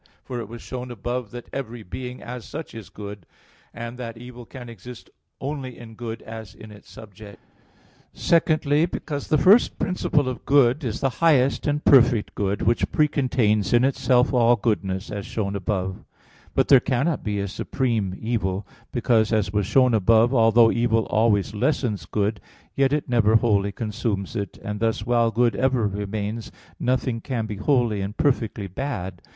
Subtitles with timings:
[0.23, 3.27] For it was shown above that every being, as such, is good (Q.
[3.27, 3.73] 5, A.
[3.73, 7.47] 3); and that evil can exist only in good as in its subject (Q.
[8.13, 8.17] 48, A.
[8.17, 8.19] 3).
[8.19, 13.07] Secondly, because the first principle of good is the highest and perfect good which pre
[13.07, 16.03] contains in itself all goodness, as shown above (Q.
[16.03, 16.09] 6, A.
[16.15, 16.25] 2).
[16.55, 20.31] But there cannot be a supreme evil; because, as was shown above (Q.
[20.31, 20.31] 48, A.
[20.31, 22.41] 4), although evil always lessens good,
[22.75, 27.57] yet it never wholly consumes it; and thus, while good ever remains, nothing can be
[27.57, 29.21] wholly and perfectly bad.